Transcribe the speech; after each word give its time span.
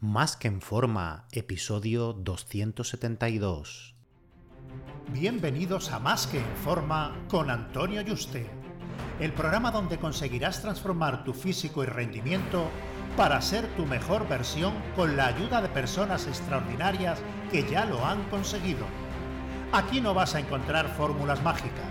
Más 0.00 0.36
que 0.36 0.46
en 0.46 0.60
forma, 0.60 1.26
episodio 1.32 2.12
272. 2.12 3.96
Bienvenidos 5.08 5.90
a 5.90 5.98
Más 5.98 6.28
que 6.28 6.38
en 6.38 6.56
forma 6.62 7.16
con 7.28 7.50
Antonio 7.50 8.00
Yuste, 8.02 8.48
el 9.18 9.32
programa 9.32 9.72
donde 9.72 9.98
conseguirás 9.98 10.62
transformar 10.62 11.24
tu 11.24 11.34
físico 11.34 11.82
y 11.82 11.86
rendimiento 11.86 12.70
para 13.16 13.42
ser 13.42 13.66
tu 13.74 13.86
mejor 13.86 14.28
versión 14.28 14.72
con 14.94 15.16
la 15.16 15.26
ayuda 15.26 15.60
de 15.60 15.68
personas 15.68 16.28
extraordinarias 16.28 17.18
que 17.50 17.68
ya 17.68 17.84
lo 17.84 18.06
han 18.06 18.22
conseguido. 18.30 18.86
Aquí 19.72 20.00
no 20.00 20.14
vas 20.14 20.36
a 20.36 20.38
encontrar 20.38 20.94
fórmulas 20.94 21.42
mágicas, 21.42 21.90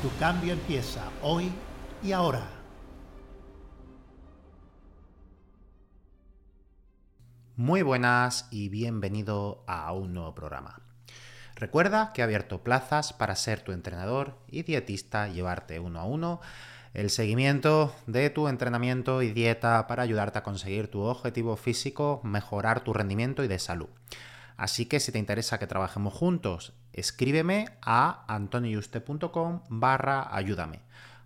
Tu 0.00 0.16
cambio 0.16 0.52
empieza 0.52 1.10
hoy 1.22 1.50
y 2.04 2.12
ahora. 2.12 2.46
Muy 7.56 7.82
buenas 7.82 8.46
y 8.52 8.68
bienvenido 8.68 9.64
a 9.66 9.92
un 9.92 10.14
nuevo 10.14 10.36
programa. 10.36 10.82
Recuerda 11.56 12.12
que 12.12 12.20
he 12.20 12.24
abierto 12.24 12.62
plazas 12.62 13.12
para 13.12 13.34
ser 13.34 13.62
tu 13.62 13.72
entrenador 13.72 14.38
y 14.46 14.62
dietista, 14.62 15.26
llevarte 15.26 15.80
uno 15.80 15.98
a 15.98 16.04
uno 16.04 16.40
el 16.94 17.10
seguimiento 17.10 17.92
de 18.06 18.30
tu 18.30 18.46
entrenamiento 18.46 19.22
y 19.22 19.32
dieta 19.32 19.88
para 19.88 20.04
ayudarte 20.04 20.38
a 20.38 20.44
conseguir 20.44 20.88
tu 20.88 21.00
objetivo 21.00 21.56
físico, 21.56 22.20
mejorar 22.22 22.84
tu 22.84 22.92
rendimiento 22.92 23.42
y 23.42 23.48
de 23.48 23.58
salud. 23.58 23.88
Así 24.58 24.86
que 24.86 24.98
si 24.98 25.12
te 25.12 25.20
interesa 25.20 25.58
que 25.60 25.68
trabajemos 25.68 26.12
juntos, 26.12 26.74
escríbeme 26.92 27.78
a 27.80 28.24
antonioyuste.com 28.26 29.62
barra 29.68 30.34
ayúdame. 30.34 30.80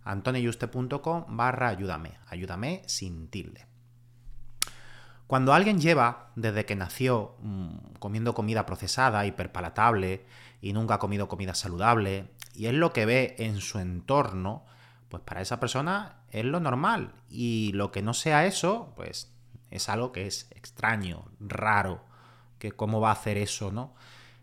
antonioyuste.com 0.05 1.25
barra 1.29 1.69
ayúdame. 1.69 2.13
Ayúdame 2.29 2.83
sin 2.87 3.29
tilde. 3.29 3.67
Cuando 5.27 5.55
alguien 5.55 5.81
lleva, 5.81 6.31
desde 6.37 6.67
que 6.67 6.77
nació, 6.77 7.37
mm, 7.41 7.95
comiendo 7.99 8.35
comida 8.35 8.67
procesada, 8.67 9.25
hiperpalatable, 9.25 10.27
y 10.61 10.75
nunca 10.75 10.95
ha 10.95 10.99
comido 10.99 11.27
comida 11.27 11.55
saludable, 11.55 12.29
y 12.55 12.67
es 12.67 12.75
lo 12.75 12.93
que 12.93 13.07
ve 13.07 13.35
en 13.39 13.63
su 13.63 13.79
entorno, 13.79 14.67
pues 15.09 15.23
para 15.23 15.41
esa 15.41 15.59
persona 15.59 16.17
es 16.33 16.45
lo 16.45 16.61
normal. 16.61 17.15
Y 17.31 17.73
lo 17.73 17.93
que 17.93 18.03
no 18.03 18.13
sea 18.13 18.45
eso, 18.45 18.93
pues 18.95 19.33
es 19.71 19.89
algo 19.89 20.13
que 20.13 20.27
es 20.27 20.49
extraño, 20.51 21.25
raro, 21.41 22.12
que 22.63 22.73
cómo 22.73 23.01
va 23.01 23.09
a 23.11 23.15
hacer 23.15 23.37
eso, 23.37 23.73
¿no? 23.73 23.95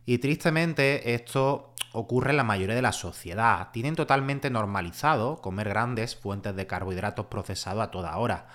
Y 0.06 0.18
tristemente 0.18 1.14
esto 1.14 1.74
ocurre 1.94 2.32
en 2.32 2.38
la 2.38 2.44
mayoría 2.44 2.76
de 2.76 2.82
la 2.82 2.92
sociedad. 2.92 3.70
Tienen 3.72 3.96
totalmente 3.96 4.50
normalizado 4.50 5.42
comer 5.42 5.70
grandes 5.70 6.16
fuentes 6.16 6.56
de 6.56 6.68
carbohidratos 6.68 7.28
procesados 7.28 7.84
a 7.84 7.92
toda 7.92 8.18
hora 8.18 8.48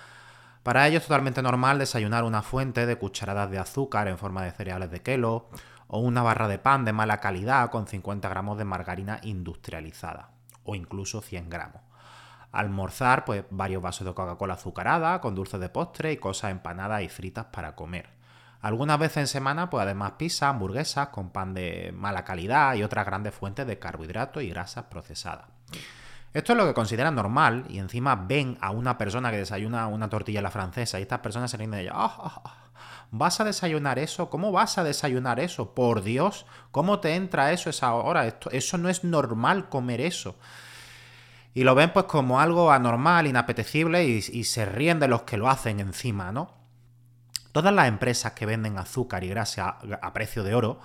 para 0.65 0.87
ello 0.87 0.97
es 0.97 1.03
totalmente 1.03 1.43
normal 1.43 1.77
desayunar 1.77 2.23
una 2.23 2.41
fuente 2.41 2.87
de 2.87 2.95
cucharadas 2.97 3.51
de 3.51 3.59
azúcar 3.59 4.07
en 4.07 4.17
forma 4.17 4.43
de 4.43 4.51
cereales 4.51 4.89
de 4.89 5.03
kelo 5.03 5.47
o 5.85 5.99
una 5.99 6.23
barra 6.23 6.47
de 6.47 6.57
pan 6.57 6.85
de 6.85 6.91
mala 6.91 7.19
calidad 7.19 7.69
con 7.69 7.85
50 7.85 8.27
gramos 8.27 8.57
de 8.57 8.65
margarina 8.65 9.19
industrializada 9.21 10.31
o 10.63 10.73
incluso 10.73 11.21
100 11.21 11.51
gramos. 11.51 11.83
Almorzar, 12.51 13.25
pues 13.25 13.45
varios 13.51 13.83
vasos 13.83 14.07
de 14.07 14.15
Coca-Cola 14.15 14.55
azucarada 14.55 15.21
con 15.21 15.35
dulces 15.35 15.59
de 15.59 15.69
postre 15.69 16.11
y 16.11 16.17
cosas 16.17 16.49
empanadas 16.49 17.03
y 17.03 17.09
fritas 17.09 17.45
para 17.45 17.75
comer. 17.75 18.14
Algunas 18.65 18.97
veces 18.97 19.17
en 19.17 19.27
semana, 19.27 19.69
pues 19.69 19.83
además 19.83 20.13
pizza, 20.17 20.49
hamburguesas 20.49 21.09
con 21.09 21.29
pan 21.29 21.53
de 21.53 21.93
mala 21.95 22.23
calidad 22.23 22.73
y 22.73 22.81
otras 22.81 23.05
grandes 23.05 23.35
fuentes 23.35 23.67
de 23.67 23.77
carbohidratos 23.77 24.41
y 24.41 24.49
grasas 24.49 24.85
procesadas. 24.85 25.45
Esto 26.33 26.53
es 26.53 26.57
lo 26.57 26.65
que 26.65 26.73
consideran 26.73 27.13
normal 27.13 27.65
y 27.69 27.77
encima 27.77 28.15
ven 28.15 28.57
a 28.61 28.71
una 28.71 28.97
persona 28.97 29.29
que 29.29 29.37
desayuna 29.37 29.85
una 29.85 30.09
tortilla 30.09 30.39
a 30.39 30.41
la 30.41 30.49
francesa 30.49 30.97
y 30.97 31.03
estas 31.03 31.19
personas 31.19 31.51
se 31.51 31.57
ríen 31.57 31.69
de 31.69 31.81
ella. 31.81 31.91
Ah, 31.93 32.41
¿Vas 33.11 33.39
a 33.39 33.43
desayunar 33.43 33.99
eso? 33.99 34.31
¿Cómo 34.31 34.51
vas 34.51 34.79
a 34.79 34.83
desayunar 34.83 35.39
eso? 35.39 35.75
Por 35.75 36.01
Dios, 36.01 36.47
¿cómo 36.71 36.99
te 36.99 37.13
entra 37.13 37.51
eso 37.51 37.69
esa 37.69 37.93
hora? 37.93 38.25
Esto, 38.25 38.49
eso 38.49 38.79
no 38.79 38.89
es 38.89 39.03
normal 39.03 39.69
comer 39.69 40.01
eso. 40.01 40.39
Y 41.53 41.65
lo 41.65 41.75
ven 41.75 41.93
pues 41.93 42.05
como 42.05 42.39
algo 42.39 42.71
anormal, 42.71 43.27
inapetecible 43.27 44.05
y 44.05 44.43
se 44.43 44.65
ríen 44.65 44.99
de 44.99 45.07
los 45.07 45.21
que 45.21 45.37
lo 45.37 45.51
hacen 45.51 45.79
encima, 45.79 46.31
¿no? 46.31 46.64
Todas 47.55 47.73
las 47.73 47.87
empresas 47.87 48.33
que 48.33 48.45
venden 48.45 48.77
azúcar 48.77 49.23
y 49.23 49.29
grasa 49.29 49.79
a 50.01 50.11
precio 50.11 50.43
de 50.43 50.53
oro 50.53 50.81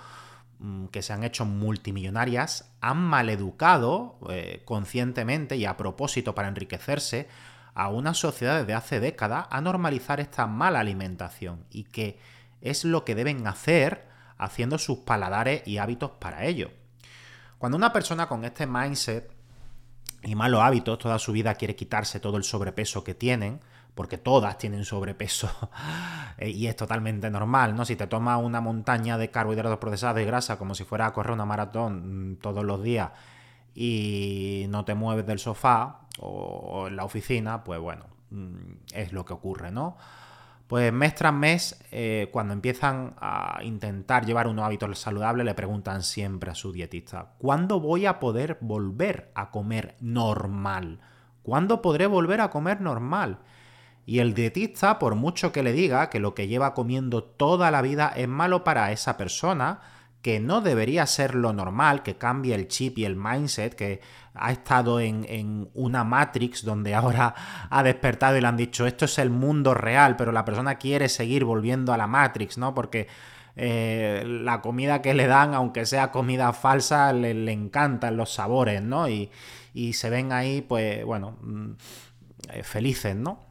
Mm, 0.61 0.87
que 0.87 1.01
se 1.01 1.11
han 1.11 1.23
hecho 1.23 1.43
multimillonarias 1.43 2.71
han 2.81 2.97
maleducado 2.97 4.19
eh, 4.29 4.61
conscientemente 4.63 5.55
y 5.57 5.65
a 5.65 5.75
propósito 5.75 6.35
para 6.35 6.49
enriquecerse 6.49 7.27
a 7.73 7.87
una 7.87 8.13
sociedad 8.13 8.59
desde 8.59 8.75
hace 8.75 8.99
décadas 8.99 9.47
a 9.49 9.59
normalizar 9.59 10.19
esta 10.19 10.45
mala 10.45 10.79
alimentación 10.79 11.65
y 11.71 11.85
que 11.85 12.19
es 12.61 12.85
lo 12.85 13.05
que 13.05 13.15
deben 13.15 13.47
hacer 13.47 14.07
haciendo 14.37 14.77
sus 14.77 14.99
paladares 14.99 15.67
y 15.67 15.79
hábitos 15.79 16.11
para 16.11 16.45
ello. 16.45 16.69
Cuando 17.57 17.75
una 17.75 17.91
persona 17.91 18.27
con 18.27 18.45
este 18.45 18.67
mindset 18.67 19.31
y 20.21 20.35
malos 20.35 20.61
hábitos 20.61 20.99
toda 20.99 21.17
su 21.17 21.31
vida 21.31 21.55
quiere 21.55 21.75
quitarse 21.75 22.19
todo 22.19 22.37
el 22.37 22.43
sobrepeso 22.43 23.03
que 23.03 23.15
tienen, 23.15 23.61
porque 23.95 24.17
todas 24.17 24.57
tienen 24.57 24.85
sobrepeso 24.85 25.49
eh, 26.37 26.49
y 26.49 26.67
es 26.67 26.75
totalmente 26.75 27.29
normal, 27.29 27.75
¿no? 27.75 27.85
Si 27.85 27.95
te 27.95 28.07
tomas 28.07 28.41
una 28.41 28.61
montaña 28.61 29.17
de 29.17 29.31
carbohidratos 29.31 29.79
procesados 29.79 30.21
y 30.21 30.25
grasa 30.25 30.57
como 30.57 30.75
si 30.75 30.83
fuera 30.83 31.07
a 31.07 31.13
correr 31.13 31.33
una 31.33 31.45
maratón 31.45 32.31
mm, 32.31 32.35
todos 32.37 32.63
los 32.63 32.81
días 32.83 33.11
y 33.73 34.65
no 34.69 34.85
te 34.85 34.95
mueves 34.95 35.25
del 35.25 35.39
sofá 35.39 36.01
o 36.19 36.87
en 36.87 36.95
la 36.95 37.05
oficina, 37.05 37.63
pues 37.63 37.79
bueno, 37.79 38.05
mm, 38.29 38.93
es 38.93 39.13
lo 39.13 39.25
que 39.25 39.33
ocurre, 39.33 39.71
¿no? 39.71 39.97
Pues 40.71 40.93
mes 40.93 41.13
tras 41.15 41.33
mes, 41.33 41.83
eh, 41.91 42.29
cuando 42.31 42.53
empiezan 42.53 43.13
a 43.19 43.59
intentar 43.61 44.25
llevar 44.25 44.47
unos 44.47 44.63
hábitos 44.63 44.97
saludables, 44.97 45.45
le 45.45 45.53
preguntan 45.53 46.01
siempre 46.01 46.49
a 46.49 46.55
su 46.55 46.71
dietista, 46.71 47.33
¿cuándo 47.39 47.81
voy 47.81 48.05
a 48.05 48.21
poder 48.21 48.57
volver 48.61 49.33
a 49.35 49.51
comer 49.51 49.97
normal? 49.99 51.01
¿Cuándo 51.43 51.81
podré 51.81 52.07
volver 52.07 52.39
a 52.39 52.49
comer 52.49 52.79
normal? 52.79 53.39
Y 54.11 54.19
el 54.19 54.33
dietista, 54.33 54.99
por 54.99 55.15
mucho 55.15 55.53
que 55.53 55.63
le 55.63 55.71
diga 55.71 56.09
que 56.09 56.19
lo 56.19 56.35
que 56.35 56.49
lleva 56.49 56.73
comiendo 56.73 57.23
toda 57.23 57.71
la 57.71 57.81
vida 57.81 58.11
es 58.13 58.27
malo 58.27 58.65
para 58.65 58.91
esa 58.91 59.15
persona, 59.15 59.79
que 60.21 60.41
no 60.41 60.59
debería 60.59 61.05
ser 61.05 61.33
lo 61.33 61.53
normal, 61.53 62.03
que 62.03 62.17
cambie 62.17 62.53
el 62.53 62.67
chip 62.67 62.97
y 62.97 63.05
el 63.05 63.15
mindset, 63.15 63.73
que 63.73 64.01
ha 64.33 64.51
estado 64.51 64.99
en, 64.99 65.69
una 65.75 66.03
Matrix 66.03 66.65
donde 66.65 66.93
ahora 67.01 67.33
ha 67.69 67.83
despertado 67.83 68.35
y 68.35 68.41
le 68.41 68.47
han 68.47 68.57
dicho 68.57 68.85
esto 68.85 69.05
es 69.05 69.17
el 69.17 69.29
mundo 69.29 69.73
real, 69.73 70.17
pero 70.17 70.33
la 70.33 70.43
persona 70.43 70.75
quiere 70.75 71.07
seguir 71.07 71.45
volviendo 71.45 71.93
a 71.93 71.97
la 71.97 72.07
Matrix, 72.07 72.57
¿no? 72.57 72.75
Porque 72.75 73.07
eh, 73.55 74.25
la 74.27 74.59
comida 74.59 75.01
que 75.01 75.13
le 75.13 75.27
dan, 75.27 75.53
aunque 75.53 75.85
sea 75.85 76.11
comida 76.11 76.51
falsa, 76.51 77.13
le, 77.13 77.49
encantan 77.49 78.17
los 78.17 78.33
sabores, 78.33 78.81
¿no? 78.81 79.07
Y, 79.07 79.31
y, 79.73 79.93
se 79.93 80.09
ven 80.09 80.33
ahí, 80.33 80.59
pues, 80.61 81.05
bueno, 81.05 81.37
mm, 81.41 81.71
eh, 82.49 82.63
felices, 82.63 83.15
¿no? 83.15 83.50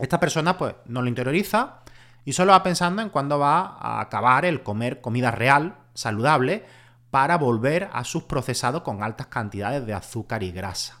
Esta 0.00 0.18
persona 0.18 0.56
pues 0.56 0.74
no 0.86 1.02
lo 1.02 1.08
interioriza 1.08 1.80
y 2.24 2.32
solo 2.32 2.52
va 2.52 2.62
pensando 2.62 3.02
en 3.02 3.10
cuándo 3.10 3.38
va 3.38 3.76
a 3.78 4.00
acabar 4.00 4.46
el 4.46 4.62
comer 4.62 5.02
comida 5.02 5.30
real, 5.30 5.76
saludable, 5.92 6.64
para 7.10 7.36
volver 7.36 7.90
a 7.92 8.04
sus 8.04 8.22
procesados 8.22 8.82
con 8.82 9.02
altas 9.02 9.26
cantidades 9.26 9.84
de 9.84 9.92
azúcar 9.92 10.42
y 10.42 10.52
grasa. 10.52 11.00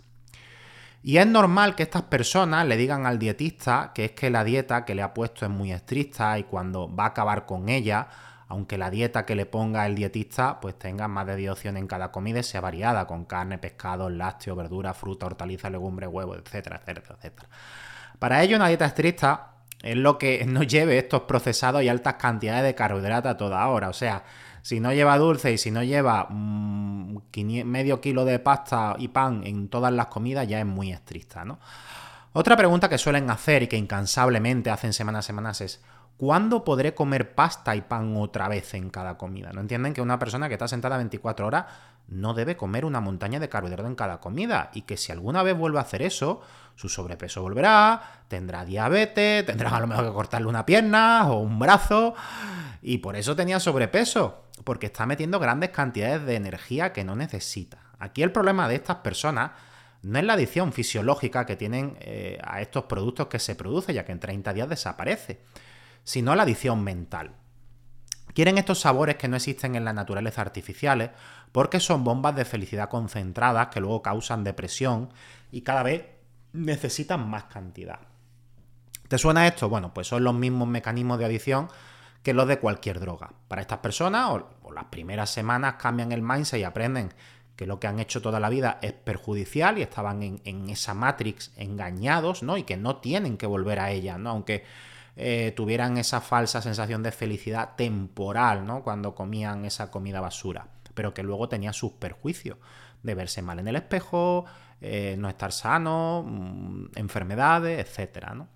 Y 1.02 1.16
es 1.16 1.26
normal 1.26 1.76
que 1.76 1.82
estas 1.82 2.02
personas 2.02 2.66
le 2.66 2.76
digan 2.76 3.06
al 3.06 3.18
dietista 3.18 3.92
que 3.94 4.04
es 4.04 4.12
que 4.12 4.28
la 4.28 4.44
dieta 4.44 4.84
que 4.84 4.94
le 4.94 5.02
ha 5.02 5.14
puesto 5.14 5.46
es 5.46 5.50
muy 5.50 5.72
estricta 5.72 6.38
y 6.38 6.44
cuando 6.44 6.94
va 6.94 7.04
a 7.04 7.08
acabar 7.08 7.46
con 7.46 7.70
ella, 7.70 8.08
aunque 8.48 8.76
la 8.76 8.90
dieta 8.90 9.24
que 9.24 9.34
le 9.34 9.46
ponga 9.46 9.86
el 9.86 9.94
dietista 9.94 10.60
pues 10.60 10.78
tenga 10.78 11.08
más 11.08 11.26
de 11.26 11.36
10 11.36 11.52
opciones 11.52 11.80
en 11.80 11.86
cada 11.86 12.12
comida 12.12 12.40
y 12.40 12.42
sea 12.42 12.60
variada, 12.60 13.06
con 13.06 13.24
carne, 13.24 13.56
pescado, 13.56 14.10
lácteo, 14.10 14.54
verdura, 14.56 14.92
fruta, 14.92 15.24
hortaliza, 15.24 15.70
legumbre, 15.70 16.06
huevo, 16.06 16.34
etcétera, 16.34 16.82
etcétera, 16.82 17.14
etcétera. 17.16 17.48
Para 18.18 18.42
ello, 18.42 18.56
una 18.56 18.68
dieta 18.68 18.86
estricta 18.86 19.50
es 19.82 19.96
lo 19.96 20.18
que 20.18 20.44
nos 20.48 20.66
lleve 20.66 20.98
estos 20.98 21.22
procesados 21.22 21.82
y 21.82 21.88
altas 21.88 22.14
cantidades 22.14 22.64
de 22.64 22.74
carbohidratos 22.74 23.32
a 23.32 23.36
toda 23.36 23.66
hora. 23.68 23.88
O 23.88 23.92
sea, 23.92 24.24
si 24.62 24.80
no 24.80 24.92
lleva 24.92 25.16
dulce 25.18 25.52
y 25.52 25.58
si 25.58 25.70
no 25.70 25.82
lleva 25.82 26.26
mm, 26.28 27.18
medio 27.64 28.00
kilo 28.00 28.24
de 28.24 28.38
pasta 28.38 28.94
y 28.98 29.08
pan 29.08 29.42
en 29.44 29.68
todas 29.68 29.92
las 29.92 30.06
comidas, 30.06 30.46
ya 30.46 30.60
es 30.60 30.66
muy 30.66 30.92
estricta, 30.92 31.44
¿no? 31.44 31.58
Otra 32.32 32.56
pregunta 32.56 32.88
que 32.88 32.98
suelen 32.98 33.28
hacer 33.30 33.64
y 33.64 33.66
que 33.66 33.76
incansablemente 33.76 34.70
hacen 34.70 34.92
semanas 34.92 35.24
a 35.24 35.26
semanas 35.26 35.60
es 35.60 35.82
¿Cuándo 36.20 36.64
podré 36.64 36.92
comer 36.92 37.34
pasta 37.34 37.74
y 37.74 37.80
pan 37.80 38.14
otra 38.14 38.46
vez 38.46 38.74
en 38.74 38.90
cada 38.90 39.16
comida? 39.16 39.54
¿No 39.54 39.62
entienden 39.62 39.94
que 39.94 40.02
una 40.02 40.18
persona 40.18 40.48
que 40.48 40.54
está 40.54 40.68
sentada 40.68 40.98
24 40.98 41.46
horas 41.46 41.64
no 42.08 42.34
debe 42.34 42.58
comer 42.58 42.84
una 42.84 43.00
montaña 43.00 43.40
de 43.40 43.48
carbohidratos 43.48 43.86
en 43.86 43.94
cada 43.94 44.20
comida? 44.20 44.70
Y 44.74 44.82
que 44.82 44.98
si 44.98 45.12
alguna 45.12 45.42
vez 45.42 45.56
vuelve 45.56 45.78
a 45.78 45.80
hacer 45.80 46.02
eso, 46.02 46.42
su 46.74 46.90
sobrepeso 46.90 47.40
volverá, 47.40 48.02
tendrá 48.28 48.66
diabetes, 48.66 49.46
tendrá 49.46 49.74
a 49.74 49.80
lo 49.80 49.86
mejor 49.86 50.04
que 50.04 50.12
cortarle 50.12 50.46
una 50.46 50.66
pierna 50.66 51.26
o 51.30 51.40
un 51.40 51.58
brazo. 51.58 52.14
Y 52.82 52.98
por 52.98 53.16
eso 53.16 53.34
tenía 53.34 53.58
sobrepeso, 53.58 54.44
porque 54.64 54.86
está 54.86 55.06
metiendo 55.06 55.38
grandes 55.38 55.70
cantidades 55.70 56.26
de 56.26 56.34
energía 56.34 56.92
que 56.92 57.02
no 57.02 57.16
necesita. 57.16 57.78
Aquí 57.98 58.22
el 58.22 58.30
problema 58.30 58.68
de 58.68 58.74
estas 58.74 58.96
personas 58.96 59.52
no 60.02 60.18
es 60.18 60.24
la 60.24 60.32
adicción 60.34 60.72
fisiológica 60.72 61.46
que 61.46 61.56
tienen 61.56 61.96
eh, 62.00 62.38
a 62.42 62.60
estos 62.60 62.84
productos 62.84 63.28
que 63.28 63.38
se 63.38 63.54
produce, 63.54 63.92
ya 63.92 64.04
que 64.04 64.12
en 64.12 64.20
30 64.20 64.52
días 64.52 64.68
desaparece 64.68 65.40
sino 66.04 66.34
la 66.34 66.42
adición 66.42 66.82
mental. 66.82 67.36
Quieren 68.34 68.58
estos 68.58 68.80
sabores 68.80 69.16
que 69.16 69.28
no 69.28 69.36
existen 69.36 69.74
en 69.74 69.84
la 69.84 69.92
naturaleza 69.92 70.40
artificiales 70.40 71.10
porque 71.52 71.80
son 71.80 72.04
bombas 72.04 72.36
de 72.36 72.44
felicidad 72.44 72.88
concentradas 72.88 73.68
que 73.68 73.80
luego 73.80 74.02
causan 74.02 74.44
depresión 74.44 75.12
y 75.50 75.62
cada 75.62 75.82
vez 75.82 76.04
necesitan 76.52 77.28
más 77.28 77.44
cantidad. 77.44 78.00
¿Te 79.08 79.18
suena 79.18 79.46
esto? 79.46 79.68
Bueno, 79.68 79.92
pues 79.92 80.06
son 80.06 80.22
los 80.22 80.34
mismos 80.34 80.68
mecanismos 80.68 81.18
de 81.18 81.24
adicción 81.24 81.68
que 82.22 82.34
los 82.34 82.46
de 82.46 82.58
cualquier 82.58 83.00
droga. 83.00 83.30
Para 83.48 83.62
estas 83.62 83.78
personas, 83.78 84.30
o, 84.30 84.72
las 84.72 84.84
primeras 84.84 85.30
semanas 85.30 85.74
cambian 85.74 86.12
el 86.12 86.22
mindset 86.22 86.60
y 86.60 86.64
aprenden 86.64 87.12
que 87.60 87.66
lo 87.66 87.78
que 87.78 87.88
han 87.88 88.00
hecho 88.00 88.22
toda 88.22 88.40
la 88.40 88.48
vida 88.48 88.78
es 88.80 88.94
perjudicial 88.94 89.76
y 89.76 89.82
estaban 89.82 90.22
en, 90.22 90.70
esa 90.70 90.94
matrix 90.94 91.52
engañados, 91.58 92.42
¿no? 92.42 92.56
Y 92.56 92.62
que 92.62 92.78
no 92.78 92.96
tienen 92.96 93.36
que 93.36 93.44
volver 93.44 93.80
a 93.80 93.90
ella, 93.90 94.16
¿no? 94.16 94.30
Aunque 94.30 94.64
eh, 95.14 95.52
tuvieran 95.54 95.98
esa 95.98 96.22
falsa 96.22 96.62
sensación 96.62 97.02
de 97.02 97.12
felicidad 97.12 97.76
temporal, 97.76 98.64
¿no? 98.64 98.82
Cuando 98.82 99.14
comían 99.14 99.66
esa 99.66 99.90
comida 99.90 100.22
basura, 100.22 100.68
pero 100.94 101.12
que 101.12 101.22
luego 101.22 101.50
tenía 101.50 101.74
sus 101.74 101.92
perjuicios 101.92 102.56
de 103.02 103.14
verse 103.14 103.42
mal 103.42 103.58
en 103.58 103.68
el 103.68 103.76
espejo, 103.76 104.46
eh, 104.80 105.16
no 105.18 105.28
estar 105.28 105.52
sano, 105.52 106.24
mm, 106.26 106.92
enfermedades, 106.96 107.78
etcétera, 107.78 108.32
¿no? 108.32 108.48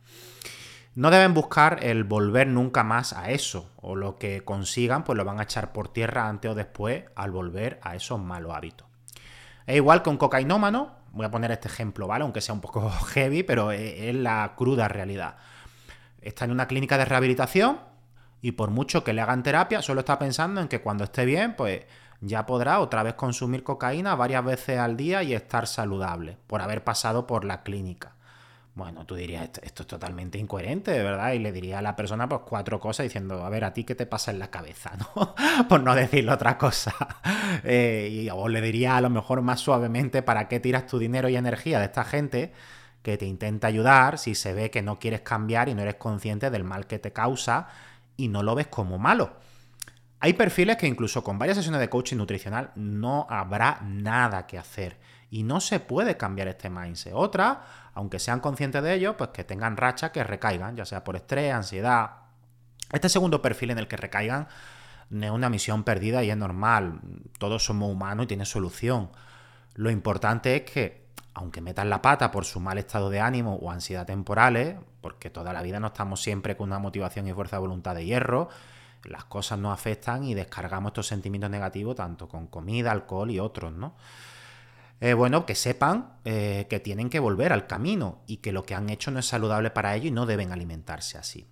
No 0.95 1.11
deben 1.11 1.35
buscar 1.35 1.85
el 1.85 2.05
volver 2.05 2.47
nunca 2.47 2.85
más 2.85 3.13
a 3.13 3.33
eso, 3.33 3.71
o 3.83 3.97
lo 3.97 4.17
que 4.17 4.45
consigan, 4.47 5.05
pues 5.05 5.19
lo 5.19 5.27
van 5.27 5.41
a 5.41 5.43
echar 5.43 5.75
por 5.75 5.89
tierra 5.89 6.27
antes 6.27 6.51
o 6.51 6.55
después 6.55 7.05
al 7.15 7.33
volver 7.33 7.81
a 7.83 7.97
esos 7.97 8.19
malos 8.19 8.55
hábitos. 8.55 8.94
Es 9.67 9.77
igual 9.77 10.03
un 10.07 10.17
cocainómano, 10.17 10.93
voy 11.13 11.27
a 11.27 11.31
poner 11.31 11.51
este 11.51 11.69
ejemplo, 11.69 12.07
¿vale? 12.07 12.25
Aunque 12.25 12.41
sea 12.41 12.55
un 12.55 12.61
poco 12.61 12.91
heavy, 13.09 13.43
pero 13.43 13.73
es 13.73 14.15
la 14.15 14.55
cruda 14.57 14.89
realidad 14.89 15.37
está 16.25 16.47
en 16.47 16.51
una 16.51 16.67
clínica 16.67 16.99
de 16.99 17.05
rehabilitación 17.05 17.79
y 18.41 18.53
por 18.53 18.71
mucho 18.71 19.05
que 19.05 19.13
le 19.13 19.21
hagan 19.21 19.43
terapia, 19.43 19.83
solo 19.83 20.01
está 20.01 20.19
pensando 20.19 20.61
en 20.61 20.69
que 20.69 20.81
cuando 20.81 21.05
esté 21.05 21.25
bien, 21.25 21.55
pues 21.55 21.83
ya 22.21 22.47
podrá 22.47 22.81
otra 22.81 23.03
vez 23.03 23.15
consumir 23.15 23.63
cocaína 23.63 24.15
varias 24.15 24.45
veces 24.45 24.79
al 24.79 24.97
día 24.97 25.23
y 25.23 25.35
estar 25.35 25.67
saludable 25.67 26.39
por 26.47 26.63
haber 26.63 26.83
pasado 26.83 27.27
por 27.27 27.45
la 27.45 27.63
clínica. 27.63 28.14
Bueno, 28.75 29.07
tú 29.07 29.15
dirías, 29.15 29.45
esto, 29.63 29.83
es 29.83 29.87
totalmente 29.87 30.37
incoherente, 30.37 31.01
verdad, 31.01 31.33
y 31.33 31.39
le 31.39 31.53
diría 31.53 31.79
a 31.79 31.83
la 31.83 31.95
persona 31.95 32.29
pues 32.29 32.41
cuatro 32.45 32.81
cosas 32.81 33.05
diciendo, 33.05 33.45
a 33.45 33.49
ver, 33.49 33.65
a 33.65 33.73
ti 33.73 33.85
qué 33.85 33.95
te 33.95 34.05
pasa 34.05 34.33
en 34.33 34.41
la 34.41 34.51
cabeza, 34.51 34.93
¿no? 35.17 35.35
por 35.69 35.81
no 35.81 35.95
decirle 35.95 36.33
otra 36.33 36.59
cosa. 36.59 36.95
Eh, 37.63 38.09
y 38.11 38.29
o 38.31 38.49
le 38.49 38.61
diría 38.61 38.97
a 38.97 39.01
lo 39.01 39.09
mejor 39.09 39.41
más 39.41 39.61
suavemente, 39.61 40.23
¿para 40.23 40.49
qué 40.49 40.59
tiras 40.59 40.87
tu 40.87 40.99
dinero 40.99 41.29
y 41.29 41.37
energía 41.37 41.79
de 41.79 41.85
esta 41.87 42.05
gente? 42.05 42.53
que 43.05 43.19
te 43.19 43.27
intenta 43.27 43.67
ayudar 43.67 44.19
si 44.19 44.35
se 44.35 44.55
ve 44.55 44.71
que 44.71 44.81
no 44.81 44.99
quieres 44.99 45.21
cambiar 45.21 45.69
y 45.69 45.75
no 45.75 45.83
eres 45.83 45.97
consciente 45.97 46.51
del 46.51 46.65
mal 46.65 46.87
que 46.87 46.99
te 46.99 47.13
causa 47.13 47.69
y 48.17 48.29
no 48.29 48.43
lo 48.43 48.55
ves 48.55 48.67
como 48.69 48.99
malo. 48.99 49.35
Hay 50.21 50.33
perfiles 50.33 50.79
que 50.79 50.87
incluso 50.87 51.23
con 51.23 51.39
varias 51.39 51.59
sesiones 51.59 51.81
de 51.81 51.91
coaching 51.91 52.17
nutricional 52.17 52.71
no 52.77 53.27
habrá 53.29 53.81
nada 53.83 54.47
que 54.47 54.57
hacer 54.57 54.97
y 55.31 55.43
no 55.43 55.61
se 55.61 55.81
puede 55.81 56.17
cambiar 56.17 56.49
este 56.49 56.71
mindset. 56.71 57.13
Otra, 57.15 57.65
aunque 57.95 58.19
sean 58.19 58.41
conscientes 58.41 58.83
de 58.83 58.95
ello, 58.95 59.17
pues 59.17 59.31
que 59.31 59.45
tengan 59.45 59.77
rachas 59.77 60.11
que 60.11 60.25
recaigan, 60.25 60.77
ya 60.77 60.85
sea 60.85 61.05
por 61.05 61.17
estrés, 61.17 61.53
ansiedad. 61.53 62.11
Este 62.93 63.09
segundo 63.09 63.43
perfil 63.43 63.71
en 63.71 63.79
el 63.79 63.89
que 63.89 63.97
recaigan 63.97 64.49
es 65.11 65.31
una 65.31 65.51
misión 65.51 65.85
perdida 65.85 66.23
y 66.23 66.31
es 66.31 66.37
normal. 66.37 67.01
Todos 67.39 67.65
somos 67.65 67.91
humanos 67.91 68.25
y 68.25 68.29
tiene 68.29 68.45
solución. 68.45 69.11
Lo 69.75 69.91
importante 69.91 70.57
es 70.57 70.63
que 70.63 71.05
aunque 71.35 71.61
metan 71.61 71.91
la 71.91 72.01
pata 72.01 72.31
por 72.31 72.45
su 72.45 72.61
mal 72.61 72.79
estado 72.79 73.11
de 73.11 73.21
ánimo 73.21 73.57
o 73.57 73.71
ansiedad 73.71 74.07
temporales, 74.07 74.77
porque 75.01 75.31
toda 75.31 75.53
la 75.53 75.63
vida 75.63 75.81
no 75.81 75.89
estamos 75.89 76.23
siempre 76.23 76.57
con 76.57 76.69
una 76.69 76.79
motivación 76.79 77.27
y 77.27 77.33
fuerza 77.33 77.57
de 77.57 77.61
voluntad 77.61 77.95
de 77.97 78.07
hierro, 78.07 78.49
las 79.03 79.25
cosas 79.25 79.59
nos 79.59 79.73
afectan 79.73 80.25
y 80.25 80.35
descargamos 80.35 80.91
estos 80.91 81.09
sentimientos 81.09 81.51
negativos 81.51 81.97
tanto 81.97 82.29
con 82.29 82.47
comida, 82.47 82.93
alcohol 82.93 83.31
y 83.31 83.41
otros, 83.41 83.73
¿no? 83.73 83.95
Eh, 85.01 85.15
bueno, 85.15 85.45
que 85.45 85.55
sepan 85.55 86.15
eh, 86.25 86.67
que 86.71 86.81
tienen 86.81 87.11
que 87.11 87.19
volver 87.19 87.53
al 87.53 87.67
camino 87.67 88.23
y 88.27 88.39
que 88.39 88.53
lo 88.53 88.65
que 88.65 88.75
han 88.75 88.89
hecho 88.89 89.11
no 89.11 89.19
es 89.19 89.27
saludable 89.27 89.71
para 89.71 89.95
ellos 89.95 90.07
y 90.07 90.13
no 90.13 90.27
deben 90.27 90.53
alimentarse 90.53 91.19
así. 91.19 91.47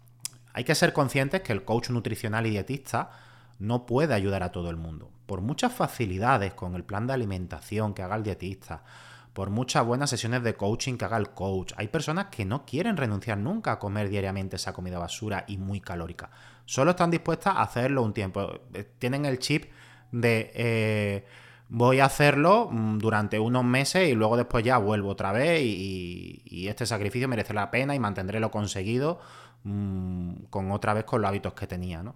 Hay 0.55 0.65
que 0.65 0.75
ser 0.75 0.93
conscientes 0.93 1.43
que 1.43 1.53
el 1.53 1.65
coach 1.65 1.91
nutricional 1.91 2.47
y 2.47 2.51
dietista 2.51 3.11
no 3.59 3.87
puede 3.87 4.15
ayudar 4.15 4.43
a 4.43 4.53
todo 4.53 4.71
el 4.71 4.77
mundo. 4.77 5.11
Por 5.27 5.41
muchas 5.41 5.73
facilidades 5.73 6.55
con 6.55 6.75
el 6.75 6.85
plan 6.85 7.07
de 7.07 7.15
alimentación 7.15 7.95
que 7.95 8.03
haga 8.03 8.17
el 8.17 8.23
dietista, 8.23 8.85
por 9.33 9.51
muchas 9.51 9.87
buenas 9.87 10.11
sesiones 10.11 10.43
de 10.43 10.55
coaching 10.55 10.97
que 10.97 11.05
haga 11.07 11.17
el 11.17 11.31
coach. 11.31 11.73
Hay 11.77 11.89
personas 11.89 12.27
que 12.27 12.45
no 12.45 12.67
quieren 12.67 12.97
renunciar 12.97 13.39
nunca 13.39 13.73
a 13.73 13.79
comer 13.79 14.09
diariamente 14.09 14.57
esa 14.57 14.73
comida 14.73 14.99
basura 14.99 15.45
y 15.49 15.57
muy 15.57 15.81
calórica. 15.81 16.31
Solo 16.67 16.91
están 16.91 17.11
dispuestas 17.11 17.57
a 17.57 17.63
hacerlo 17.63 18.03
un 18.03 18.13
tiempo. 18.13 18.61
Eh, 18.75 18.85
tienen 18.99 19.25
el 19.25 19.39
chip 19.39 19.73
de 20.11 21.25
voy 21.75 22.01
a 22.01 22.05
hacerlo 22.05 22.69
mm, 22.71 22.99
durante 22.99 23.39
unos 23.39 23.65
meses 23.65 24.11
y 24.11 24.13
luego 24.15 24.37
después 24.37 24.63
ya 24.63 24.77
vuelvo 24.77 25.09
otra 25.09 25.33
vez 25.33 25.63
y, 25.63 26.69
este 26.69 26.87
sacrificio 26.87 27.29
merece 27.29 27.53
la 27.55 27.71
pena 27.71 27.95
y 27.95 27.99
mantendré 27.99 28.41
lo 28.41 28.51
conseguido 28.51 29.21
mm, 29.65 30.45
con 30.49 30.71
otra 30.71 30.95
vez 30.95 31.05
con 31.05 31.21
los 31.21 31.29
hábitos 31.29 31.55
que 31.55 31.67
tenía, 31.67 32.03
¿no? 32.03 32.15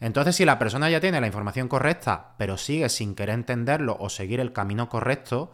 Entonces, 0.00 0.36
si 0.36 0.44
la 0.46 0.58
persona 0.58 0.88
ya 0.88 1.00
tiene 1.00 1.20
la 1.20 1.26
información 1.26 1.68
correcta, 1.68 2.34
pero 2.38 2.56
sigue 2.56 2.88
sin 2.88 3.14
querer 3.14 3.34
entenderlo 3.34 3.96
o 4.00 4.08
seguir 4.08 4.40
el 4.40 4.52
camino 4.52 4.88
correcto, 4.88 5.50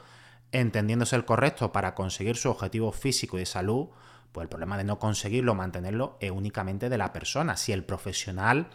entendiéndose 0.52 1.16
el 1.16 1.24
correcto 1.24 1.72
para 1.72 1.94
conseguir 1.94 2.36
su 2.36 2.50
objetivo 2.50 2.92
físico 2.92 3.36
y 3.36 3.40
de 3.40 3.46
salud, 3.46 3.88
pues 4.30 4.44
el 4.44 4.48
problema 4.48 4.76
de 4.76 4.84
no 4.84 5.00
conseguirlo, 5.00 5.54
mantenerlo, 5.54 6.16
es 6.20 6.30
únicamente 6.30 6.88
de 6.88 6.98
la 6.98 7.12
persona, 7.12 7.56
si 7.56 7.72
el 7.72 7.82
profesional 7.82 8.68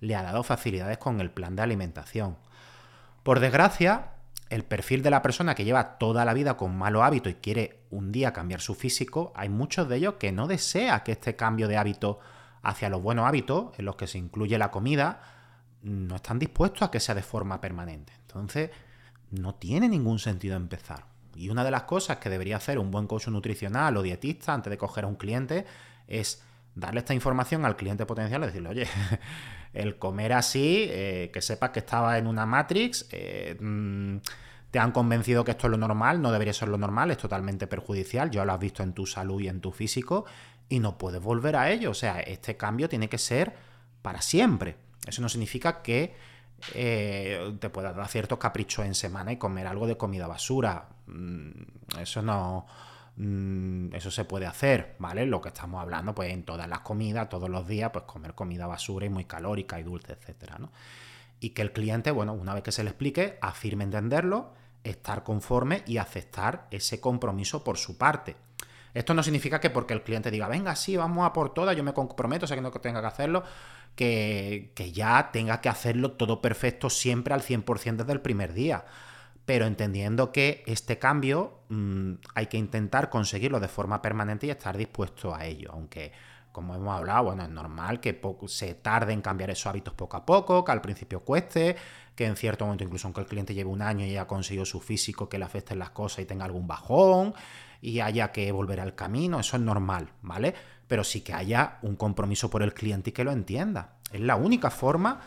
le 0.00 0.14
ha 0.14 0.22
dado 0.22 0.44
facilidades 0.44 0.98
con 0.98 1.20
el 1.20 1.30
plan 1.30 1.56
de 1.56 1.62
alimentación. 1.62 2.36
Por 3.24 3.40
desgracia, 3.40 4.15
el 4.48 4.64
perfil 4.64 5.02
de 5.02 5.10
la 5.10 5.22
persona 5.22 5.54
que 5.54 5.64
lleva 5.64 5.98
toda 5.98 6.24
la 6.24 6.34
vida 6.34 6.56
con 6.56 6.76
malo 6.76 7.02
hábito 7.02 7.28
y 7.28 7.34
quiere 7.34 7.80
un 7.90 8.12
día 8.12 8.32
cambiar 8.32 8.60
su 8.60 8.74
físico, 8.74 9.32
hay 9.34 9.48
muchos 9.48 9.88
de 9.88 9.96
ellos 9.96 10.14
que 10.14 10.32
no 10.32 10.46
desea 10.46 11.02
que 11.02 11.12
este 11.12 11.36
cambio 11.36 11.68
de 11.68 11.76
hábito 11.76 12.20
hacia 12.62 12.88
los 12.88 13.02
buenos 13.02 13.26
hábitos, 13.26 13.78
en 13.78 13.84
los 13.84 13.96
que 13.96 14.06
se 14.06 14.18
incluye 14.18 14.58
la 14.58 14.70
comida, 14.70 15.20
no 15.82 16.16
están 16.16 16.38
dispuestos 16.38 16.82
a 16.82 16.90
que 16.90 17.00
sea 17.00 17.14
de 17.14 17.22
forma 17.22 17.60
permanente. 17.60 18.12
Entonces, 18.22 18.70
no 19.30 19.54
tiene 19.54 19.88
ningún 19.88 20.18
sentido 20.18 20.56
empezar. 20.56 21.06
Y 21.34 21.50
una 21.50 21.64
de 21.64 21.70
las 21.70 21.82
cosas 21.82 22.16
que 22.18 22.30
debería 22.30 22.56
hacer 22.56 22.78
un 22.78 22.90
buen 22.90 23.06
coach 23.06 23.28
nutricional 23.28 23.96
o 23.96 24.02
dietista 24.02 24.54
antes 24.54 24.70
de 24.70 24.78
coger 24.78 25.04
a 25.04 25.08
un 25.08 25.16
cliente 25.16 25.66
es 26.08 26.42
darle 26.76 27.00
esta 27.00 27.14
información 27.14 27.64
al 27.64 27.74
cliente 27.74 28.06
potencial 28.06 28.42
decirle, 28.42 28.68
oye, 28.68 28.86
el 29.72 29.98
comer 29.98 30.34
así, 30.34 30.86
eh, 30.88 31.30
que 31.32 31.42
sepas 31.42 31.70
que 31.70 31.80
estaba 31.80 32.18
en 32.18 32.28
una 32.28 32.46
Matrix, 32.46 33.08
eh, 33.10 33.56
mm, 33.58 34.18
te 34.70 34.78
han 34.78 34.92
convencido 34.92 35.42
que 35.42 35.52
esto 35.52 35.66
es 35.66 35.70
lo 35.70 35.78
normal, 35.78 36.20
no 36.20 36.30
debería 36.30 36.52
ser 36.52 36.68
lo 36.68 36.76
normal, 36.76 37.10
es 37.10 37.18
totalmente 37.18 37.66
perjudicial, 37.66 38.30
ya 38.30 38.44
lo 38.44 38.52
has 38.52 38.60
visto 38.60 38.82
en 38.82 38.92
tu 38.92 39.06
salud 39.06 39.40
y 39.40 39.48
en 39.48 39.60
tu 39.60 39.72
físico, 39.72 40.26
y 40.68 40.78
no 40.78 40.98
puedes 40.98 41.22
volver 41.22 41.56
a 41.56 41.70
ello. 41.70 41.90
O 41.90 41.94
sea, 41.94 42.20
este 42.20 42.56
cambio 42.56 42.88
tiene 42.88 43.08
que 43.08 43.18
ser 43.18 43.54
para 44.02 44.20
siempre. 44.20 44.76
Eso 45.06 45.22
no 45.22 45.28
significa 45.30 45.80
que 45.80 46.14
eh, 46.74 47.56
te 47.58 47.70
pueda 47.70 47.92
dar 47.92 48.08
ciertos 48.08 48.38
caprichos 48.38 48.84
en 48.84 48.94
semana 48.94 49.32
y 49.32 49.36
comer 49.38 49.66
algo 49.66 49.86
de 49.86 49.96
comida 49.96 50.26
basura. 50.26 50.88
Mm, 51.06 51.50
eso 52.00 52.20
no. 52.20 52.66
Mm, 53.16 53.94
eso 53.94 54.10
se 54.10 54.24
puede 54.24 54.46
hacer, 54.46 54.94
¿vale? 54.98 55.24
Lo 55.24 55.40
que 55.40 55.48
estamos 55.48 55.80
hablando, 55.80 56.14
pues 56.14 56.32
en 56.32 56.44
todas 56.44 56.68
las 56.68 56.80
comidas, 56.80 57.28
todos 57.30 57.48
los 57.48 57.66
días, 57.66 57.90
pues 57.90 58.04
comer 58.04 58.34
comida 58.34 58.66
basura 58.66 59.06
y 59.06 59.08
muy 59.08 59.24
calórica 59.24 59.80
y 59.80 59.82
dulce, 59.82 60.12
etcétera, 60.12 60.58
¿no? 60.58 60.70
Y 61.40 61.50
que 61.50 61.62
el 61.62 61.72
cliente, 61.72 62.10
bueno, 62.10 62.34
una 62.34 62.52
vez 62.52 62.62
que 62.62 62.72
se 62.72 62.84
le 62.84 62.90
explique, 62.90 63.38
afirme 63.40 63.84
entenderlo, 63.84 64.52
estar 64.84 65.22
conforme 65.22 65.82
y 65.86 65.96
aceptar 65.96 66.66
ese 66.70 67.00
compromiso 67.00 67.64
por 67.64 67.78
su 67.78 67.96
parte. 67.96 68.36
Esto 68.92 69.14
no 69.14 69.22
significa 69.22 69.60
que 69.60 69.70
porque 69.70 69.94
el 69.94 70.02
cliente 70.02 70.30
diga, 70.30 70.48
venga, 70.48 70.76
sí, 70.76 70.96
vamos 70.96 71.26
a 71.26 71.32
por 71.32 71.52
todas, 71.54 71.76
yo 71.76 71.84
me 71.84 71.94
comprometo, 71.94 72.46
sabiendo 72.46 72.70
que 72.70 72.78
tenga 72.80 73.00
que 73.00 73.06
hacerlo, 73.06 73.44
que, 73.94 74.72
que 74.74 74.92
ya 74.92 75.30
tenga 75.32 75.60
que 75.62 75.70
hacerlo 75.70 76.12
todo 76.12 76.42
perfecto 76.42 76.90
siempre 76.90 77.32
al 77.32 77.42
100% 77.42 77.96
desde 77.96 78.12
el 78.12 78.20
primer 78.20 78.52
día 78.52 78.84
pero 79.46 79.64
entendiendo 79.64 80.32
que 80.32 80.64
este 80.66 80.98
cambio 80.98 81.60
mm, 81.68 82.14
hay 82.34 82.46
que 82.46 82.58
intentar 82.58 83.08
conseguirlo 83.08 83.60
de 83.60 83.68
forma 83.68 84.02
permanente 84.02 84.46
y 84.46 84.50
estar 84.50 84.76
dispuesto 84.76 85.34
a 85.34 85.46
ello, 85.46 85.70
aunque 85.72 86.12
como 86.56 86.74
hemos 86.74 86.96
hablado, 86.96 87.24
bueno, 87.24 87.42
es 87.42 87.50
normal 87.50 88.00
que 88.00 88.18
se 88.46 88.74
tarde 88.74 89.12
en 89.12 89.20
cambiar 89.20 89.50
esos 89.50 89.66
hábitos 89.66 89.92
poco 89.92 90.16
a 90.16 90.24
poco, 90.24 90.64
que 90.64 90.72
al 90.72 90.80
principio 90.80 91.20
cueste, 91.20 91.76
que 92.14 92.24
en 92.24 92.34
cierto 92.34 92.64
momento, 92.64 92.82
incluso 92.82 93.06
aunque 93.06 93.20
el 93.20 93.26
cliente 93.26 93.52
lleve 93.52 93.68
un 93.68 93.82
año 93.82 94.06
y 94.06 94.10
haya 94.10 94.26
conseguido 94.26 94.64
su 94.64 94.80
físico, 94.80 95.28
que 95.28 95.38
le 95.38 95.44
afecten 95.44 95.78
las 95.78 95.90
cosas 95.90 96.20
y 96.20 96.24
tenga 96.24 96.46
algún 96.46 96.66
bajón 96.66 97.34
y 97.82 98.00
haya 98.00 98.32
que 98.32 98.50
volver 98.52 98.80
al 98.80 98.94
camino, 98.94 99.38
eso 99.38 99.58
es 99.58 99.62
normal, 99.62 100.08
¿vale? 100.22 100.54
Pero 100.88 101.04
sí 101.04 101.20
que 101.20 101.34
haya 101.34 101.76
un 101.82 101.94
compromiso 101.94 102.48
por 102.48 102.62
el 102.62 102.72
cliente 102.72 103.10
y 103.10 103.12
que 103.12 103.22
lo 103.22 103.32
entienda. 103.32 103.96
Es 104.10 104.22
la 104.22 104.36
única 104.36 104.70
forma 104.70 105.20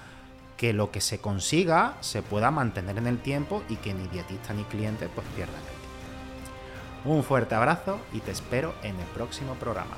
que 0.59 0.73
lo 0.73 0.91
que 0.91 0.99
se 0.99 1.19
consiga 1.19 1.95
se 2.01 2.21
pueda 2.21 2.51
mantener 2.51 2.97
en 2.97 3.07
el 3.07 3.17
tiempo 3.19 3.63
y 3.69 3.77
que 3.77 3.93
ni 3.93 4.09
dietista 4.09 4.53
ni 4.53 4.65
cliente 4.65 5.07
pues 5.07 5.25
pierdan 5.33 5.55
el 5.55 5.63
tiempo. 5.63 7.15
Un 7.15 7.23
fuerte 7.23 7.55
abrazo 7.55 7.97
y 8.11 8.19
te 8.19 8.31
espero 8.31 8.73
en 8.83 8.99
el 8.99 9.05
próximo 9.15 9.53
programa. 9.53 9.95